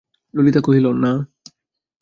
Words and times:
ললিতা 0.33 0.61
কহিল, 0.61 0.85
না। 1.03 1.11